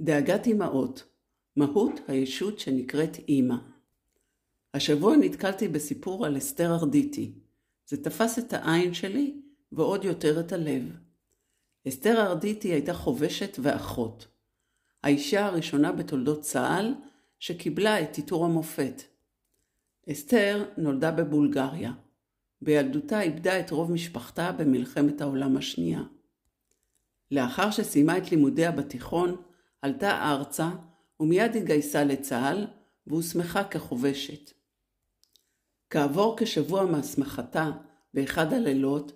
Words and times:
דאגת 0.00 0.46
אמהות, 0.46 1.04
מהות 1.56 2.00
הישות 2.08 2.58
שנקראת 2.58 3.16
אימא. 3.28 3.56
השבוע 4.74 5.16
נתקלתי 5.16 5.68
בסיפור 5.68 6.26
על 6.26 6.36
אסתר 6.36 6.74
ארדיטי. 6.74 7.32
זה 7.86 8.04
תפס 8.04 8.38
את 8.38 8.52
העין 8.52 8.94
שלי 8.94 9.40
ועוד 9.72 10.04
יותר 10.04 10.40
את 10.40 10.52
הלב. 10.52 10.82
אסתר 11.88 12.26
ארדיטי 12.26 12.68
הייתה 12.68 12.94
חובשת 12.94 13.56
ואחות. 13.62 14.26
האישה 15.02 15.46
הראשונה 15.46 15.92
בתולדות 15.92 16.40
צה"ל 16.40 16.94
שקיבלה 17.38 18.02
את 18.02 18.16
עיטור 18.16 18.44
המופת. 18.44 19.02
אסתר 20.12 20.64
נולדה 20.76 21.10
בבולגריה. 21.10 21.92
בילדותה 22.62 23.20
איבדה 23.20 23.60
את 23.60 23.70
רוב 23.70 23.92
משפחתה 23.92 24.52
במלחמת 24.52 25.20
העולם 25.20 25.56
השנייה. 25.56 26.02
לאחר 27.30 27.70
שסיימה 27.70 28.18
את 28.18 28.30
לימודיה 28.30 28.72
בתיכון, 28.72 29.36
עלתה 29.84 30.32
ארצה 30.32 30.68
ומיד 31.20 31.56
התגייסה 31.56 32.04
לצה"ל 32.04 32.66
והוסמכה 33.06 33.64
כחובשת. 33.64 34.50
כעבור 35.90 36.36
כשבוע 36.38 36.84
מהסמכתה, 36.84 37.70
באחד 38.14 38.52
הלילות, 38.52 39.12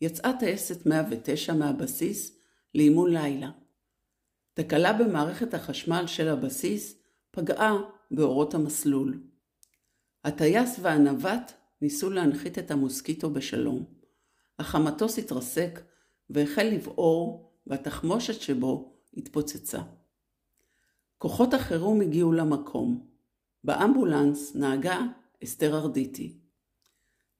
יצאה 0.00 0.32
טייסת 0.38 0.86
109 0.86 1.54
מהבסיס 1.54 2.38
לאימון 2.74 3.12
לילה. 3.12 3.50
תקלה 4.54 4.92
במערכת 4.92 5.54
החשמל 5.54 6.04
של 6.06 6.28
הבסיס 6.28 7.02
פגעה 7.30 7.76
באורות 8.10 8.54
המסלול. 8.54 9.22
הטייס 10.24 10.76
והנווט 10.82 11.52
ניסו 11.80 12.10
להנחית 12.10 12.58
את 12.58 12.70
המוסקיטו 12.70 13.30
בשלום, 13.30 13.84
אך 14.58 14.74
המטוס 14.74 15.18
התרסק 15.18 15.80
והחל 16.30 16.62
לבעור 16.62 17.52
והתחמושת 17.66 18.40
שבו 18.40 18.94
התפוצצה. 19.16 19.82
כוחות 21.22 21.54
החירום 21.54 22.00
הגיעו 22.00 22.32
למקום. 22.32 23.06
באמבולנס 23.64 24.54
נהגה 24.54 25.00
אסתר 25.44 25.76
ארדיטי. 25.76 26.38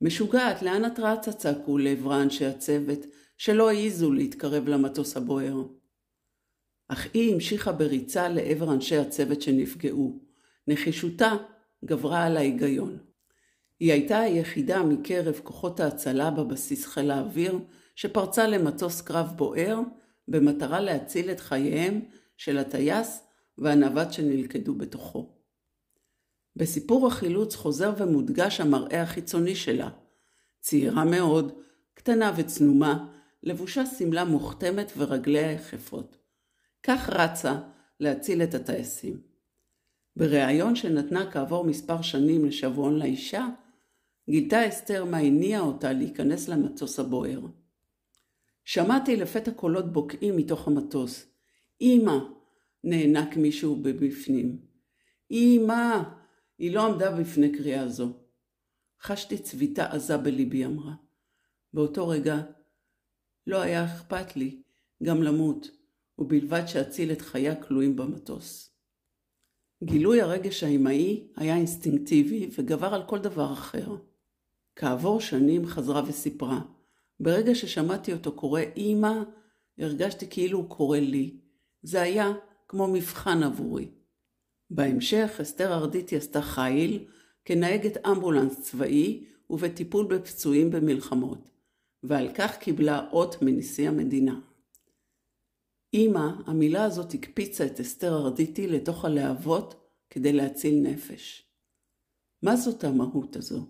משוגעת, 0.00 0.62
לאן 0.62 0.84
את 0.84 0.98
רצה? 0.98 1.32
צעקו 1.32 1.78
לעברה 1.78 2.22
אנשי 2.22 2.46
הצוות, 2.46 2.98
שלא 3.38 3.70
העזו 3.70 4.12
להתקרב 4.12 4.68
למטוס 4.68 5.16
הבוער. 5.16 5.62
אך 6.88 7.06
היא 7.14 7.34
המשיכה 7.34 7.72
בריצה 7.72 8.28
לעבר 8.28 8.72
אנשי 8.72 8.96
הצוות 8.96 9.42
שנפגעו. 9.42 10.18
נחישותה 10.68 11.36
גברה 11.84 12.26
על 12.26 12.36
ההיגיון. 12.36 12.98
היא 13.80 13.92
הייתה 13.92 14.18
היחידה 14.18 14.82
מקרב 14.82 15.40
כוחות 15.42 15.80
ההצלה 15.80 16.30
בבסיס 16.30 16.86
חיל 16.86 17.10
האוויר 17.10 17.58
שפרצה 17.96 18.46
למטוס 18.46 19.00
קרב 19.00 19.32
בוער 19.36 19.80
במטרה 20.28 20.80
להציל 20.80 21.30
את 21.30 21.40
חייהם 21.40 22.00
של 22.36 22.58
הטייס 22.58 23.31
והנווט 23.58 24.12
שנלכדו 24.12 24.74
בתוכו. 24.74 25.36
בסיפור 26.56 27.06
החילוץ 27.06 27.54
חוזר 27.54 27.92
ומודגש 27.98 28.60
המראה 28.60 29.02
החיצוני 29.02 29.54
שלה. 29.54 29.90
צעירה 30.60 31.04
מאוד, 31.04 31.52
קטנה 31.94 32.32
וצנומה, 32.36 33.08
לבושה 33.42 33.86
שמלה 33.86 34.24
מוכתמת 34.24 34.92
ורגליה 34.96 35.52
יחפות. 35.52 36.16
כך 36.82 37.10
רצה 37.10 37.60
להציל 38.00 38.42
את 38.42 38.54
הטייסים. 38.54 39.20
בריאיון 40.16 40.76
שנתנה 40.76 41.30
כעבור 41.30 41.64
מספר 41.64 42.02
שנים 42.02 42.44
לשבועון 42.44 42.98
לאישה, 42.98 43.48
גילתה 44.30 44.68
אסתר 44.68 45.04
מה 45.04 45.16
הניע 45.16 45.60
אותה 45.60 45.92
להיכנס 45.92 46.48
למטוס 46.48 46.98
הבוער. 46.98 47.40
שמעתי 48.64 49.16
לפתע 49.16 49.50
קולות 49.50 49.92
בוקעים 49.92 50.36
מתוך 50.36 50.68
המטוס. 50.68 51.26
אמא! 51.80 52.18
נאנק 52.84 53.36
מישהו 53.36 53.76
בבפנים. 53.76 54.58
אמא! 55.30 56.02
היא 56.58 56.74
לא 56.74 56.86
עמדה 56.86 57.20
בפני 57.20 57.52
קריאה 57.52 57.88
זו. 57.88 58.12
חשתי 59.02 59.38
צביטה 59.38 59.86
עזה 59.86 60.16
בליבי, 60.16 60.64
אמרה. 60.64 60.94
באותו 61.72 62.08
רגע 62.08 62.42
לא 63.46 63.60
היה 63.60 63.84
אכפת 63.84 64.36
לי 64.36 64.62
גם 65.02 65.22
למות, 65.22 65.70
ובלבד 66.18 66.66
שאציל 66.66 67.12
את 67.12 67.20
חיי 67.20 67.48
הכלואים 67.48 67.96
במטוס. 67.96 68.70
גילוי 69.84 70.20
הרגש 70.20 70.62
האמאי 70.62 71.28
היה 71.36 71.56
אינסטינקטיבי 71.56 72.50
וגבר 72.58 72.94
על 72.94 73.02
כל 73.06 73.18
דבר 73.18 73.52
אחר. 73.52 73.96
כעבור 74.76 75.20
שנים 75.20 75.66
חזרה 75.66 76.02
וסיפרה, 76.06 76.60
ברגע 77.20 77.54
ששמעתי 77.54 78.12
אותו 78.12 78.36
קורא 78.36 78.60
אמא, 78.76 79.22
הרגשתי 79.78 80.26
כאילו 80.30 80.58
הוא 80.58 80.70
קורא 80.70 80.98
לי. 80.98 81.40
זה 81.82 82.02
היה 82.02 82.32
כמו 82.72 82.86
מבחן 82.86 83.42
עבורי. 83.42 83.90
בהמשך 84.70 85.38
אסתר 85.42 85.74
ארדיטי 85.74 86.16
עשתה 86.16 86.42
חיל 86.42 87.04
כנהגת 87.44 88.06
אמבולנס 88.06 88.60
צבאי 88.60 89.24
ובטיפול 89.50 90.06
בפצועים 90.06 90.70
במלחמות, 90.70 91.50
ועל 92.02 92.28
כך 92.34 92.56
קיבלה 92.58 93.08
אות 93.10 93.42
מנשיא 93.42 93.88
המדינה. 93.88 94.40
אמא, 95.94 96.28
המילה 96.46 96.84
הזאת 96.84 97.14
הקפיצה 97.14 97.66
את 97.66 97.80
אסתר 97.80 98.14
ארדיטי 98.14 98.66
לתוך 98.66 99.04
הלהבות 99.04 99.74
כדי 100.10 100.32
להציל 100.32 100.74
נפש. 100.82 101.46
מה 102.42 102.56
זאת 102.56 102.84
המהות 102.84 103.36
הזו? 103.36 103.66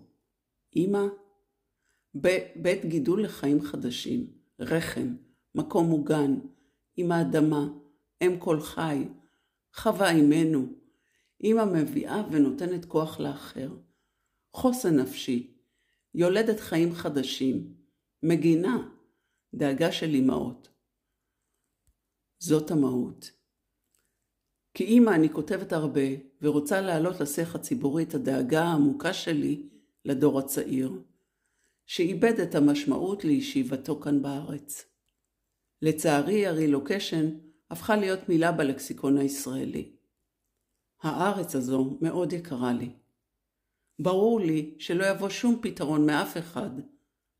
אמא? 0.75 1.03
בית 2.55 2.85
גידול 2.85 3.23
לחיים 3.23 3.61
חדשים, 3.61 4.27
רחם, 4.59 5.15
מקום 5.55 5.85
מוגן, 5.87 6.39
עם 6.95 7.11
האדמה, 7.11 7.82
אם 8.27 8.39
כל 8.39 8.61
חי, 8.61 9.07
חווה 9.73 10.11
אימנו, 10.11 10.65
אמא 11.43 11.65
מביאה 11.65 12.21
ונותנת 12.31 12.85
כוח 12.85 13.19
לאחר, 13.19 13.69
חוסן 14.53 14.99
נפשי, 14.99 15.57
יולדת 16.13 16.59
חיים 16.59 16.93
חדשים, 16.93 17.73
מגינה, 18.23 18.89
דאגה 19.53 19.91
של 19.91 20.15
אמהות. 20.15 20.69
זאת 22.39 22.71
המהות. 22.71 23.31
כאימא 24.73 25.09
אני 25.09 25.29
כותבת 25.29 25.73
הרבה 25.73 26.01
ורוצה 26.41 26.81
להעלות 26.81 27.19
לשיח 27.19 27.55
הציבורי 27.55 28.03
את 28.03 28.13
הדאגה 28.13 28.63
העמוקה 28.63 29.13
שלי 29.13 29.69
לדור 30.05 30.39
הצעיר, 30.39 30.91
שאיבד 31.85 32.39
את 32.39 32.55
המשמעות 32.55 33.23
לישיבתו 33.23 33.99
כאן 33.99 34.21
בארץ. 34.21 34.85
לצערי 35.81 36.47
הרילוקשן 36.47 37.29
הפכה 37.73 37.95
להיות 37.95 38.29
מילה 38.29 38.51
בלקסיקון 38.51 39.17
הישראלי. 39.17 39.91
הארץ 41.01 41.55
הזו 41.55 41.97
מאוד 42.01 42.33
יקרה 42.33 42.73
לי. 42.73 42.89
ברור 43.99 44.39
לי 44.39 44.75
שלא 44.79 45.05
יבוא 45.05 45.29
שום 45.29 45.59
פתרון 45.61 46.05
מאף 46.05 46.37
אחד 46.37 46.69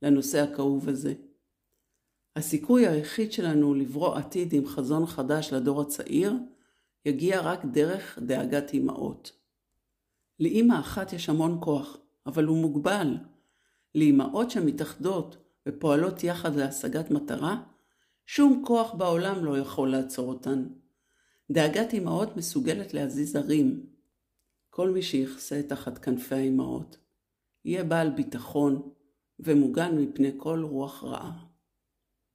לנושא 0.01 0.43
הכאוב 0.43 0.89
הזה. 0.89 1.13
הסיכוי 2.35 2.87
היחיד 2.87 3.31
שלנו 3.31 3.73
לברוא 3.73 4.15
עתיד 4.15 4.53
עם 4.53 4.67
חזון 4.67 5.05
חדש 5.05 5.53
לדור 5.53 5.81
הצעיר 5.81 6.33
יגיע 7.05 7.41
רק 7.41 7.65
דרך 7.65 8.19
דאגת 8.21 8.73
אמהות. 8.73 9.31
לאמא 10.39 10.79
אחת 10.79 11.13
יש 11.13 11.29
המון 11.29 11.57
כוח, 11.61 11.97
אבל 12.25 12.45
הוא 12.45 12.57
מוגבל. 12.57 13.17
לאמהות 13.95 14.51
שמתאחדות 14.51 15.37
ופועלות 15.67 16.23
יחד 16.23 16.55
להשגת 16.55 17.11
מטרה, 17.11 17.63
שום 18.25 18.63
כוח 18.65 18.93
בעולם 18.93 19.45
לא 19.45 19.57
יכול 19.57 19.91
לעצור 19.91 20.29
אותן. 20.29 20.65
דאגת 21.51 21.93
אמהות 21.93 22.37
מסוגלת 22.37 22.93
להזיז 22.93 23.35
הרים. 23.35 23.85
כל 24.69 24.89
מי 24.89 25.01
שיכסה 25.01 25.61
תחת 25.67 25.97
כנפי 25.97 26.35
האמהות, 26.35 26.97
יהיה 27.65 27.83
בעל 27.83 28.09
ביטחון 28.09 28.89
ומוגן 29.39 29.97
מפני 29.97 30.31
כל 30.37 30.63
רוח 30.63 31.03
רעה. 31.03 31.52